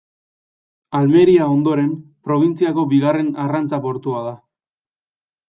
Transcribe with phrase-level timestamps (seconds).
[0.99, 1.91] Almeria ondoren,
[2.31, 4.35] Probintziako bigarren arrantza-portua da.